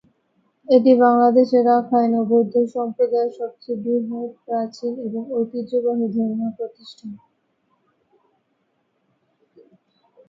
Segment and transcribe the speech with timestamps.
[0.67, 7.11] এটি বাংলাদেশের রাখাইন ও বৌদ্ধ সম্প্রদায়ের সবচেয়ে বৃহৎ, প্রাচীন এবং ঐতিহ্যবাহী ধর্মীয় প্রতিষ্ঠান।